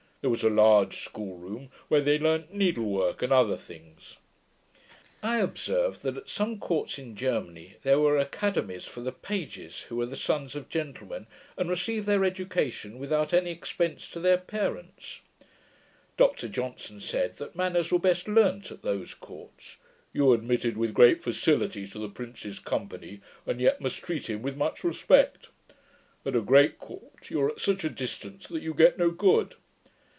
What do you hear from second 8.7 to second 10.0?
for the pages, who